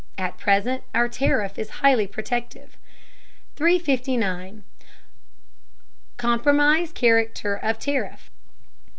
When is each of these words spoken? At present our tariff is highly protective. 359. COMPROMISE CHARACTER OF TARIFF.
At 0.17 0.39
present 0.39 0.81
our 0.95 1.07
tariff 1.07 1.59
is 1.59 1.69
highly 1.85 2.07
protective. 2.07 2.75
359. 3.55 4.63
COMPROMISE 6.17 6.91
CHARACTER 6.91 7.55
OF 7.57 7.77
TARIFF. 7.77 8.31